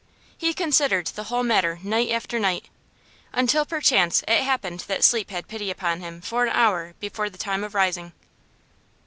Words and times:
He 0.35 0.55
considered 0.55 1.05
the 1.05 1.25
whole 1.25 1.43
matter 1.43 1.77
night 1.83 2.09
after 2.09 2.39
night, 2.39 2.69
until 3.33 3.67
perchance 3.67 4.23
it 4.27 4.41
happened 4.41 4.79
that 4.87 5.03
sleep 5.03 5.29
had 5.29 5.47
pity 5.47 5.69
upon 5.69 5.99
him 6.01 6.21
for 6.21 6.43
an 6.43 6.49
hour 6.49 6.95
before 6.99 7.29
the 7.29 7.37
time 7.37 7.63
of 7.63 7.75
rising. 7.75 8.11